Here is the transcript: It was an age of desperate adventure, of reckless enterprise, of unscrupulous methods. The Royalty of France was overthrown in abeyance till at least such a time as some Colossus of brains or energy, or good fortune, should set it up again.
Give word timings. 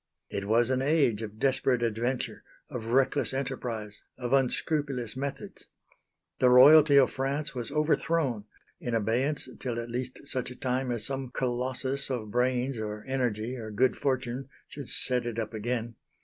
It 0.31 0.47
was 0.47 0.71
an 0.71 0.81
age 0.81 1.21
of 1.21 1.37
desperate 1.37 1.83
adventure, 1.83 2.43
of 2.71 2.87
reckless 2.87 3.35
enterprise, 3.35 4.01
of 4.17 4.33
unscrupulous 4.33 5.15
methods. 5.15 5.67
The 6.39 6.49
Royalty 6.49 6.97
of 6.97 7.11
France 7.11 7.53
was 7.53 7.69
overthrown 7.69 8.45
in 8.79 8.95
abeyance 8.95 9.47
till 9.59 9.79
at 9.79 9.91
least 9.91 10.21
such 10.25 10.49
a 10.49 10.55
time 10.55 10.89
as 10.89 11.05
some 11.05 11.29
Colossus 11.29 12.09
of 12.09 12.31
brains 12.31 12.79
or 12.79 13.03
energy, 13.05 13.55
or 13.55 13.69
good 13.69 13.95
fortune, 13.95 14.49
should 14.67 14.89
set 14.89 15.27
it 15.27 15.37
up 15.37 15.53
again. 15.53 15.97